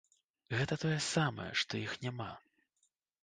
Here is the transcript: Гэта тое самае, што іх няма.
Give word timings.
Гэта 0.59 0.77
тое 0.83 0.95
самае, 1.15 1.47
што 1.63 1.73
іх 1.81 1.93
няма. 2.05 2.31